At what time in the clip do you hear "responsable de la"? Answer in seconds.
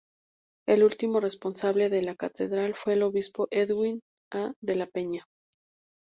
1.19-2.15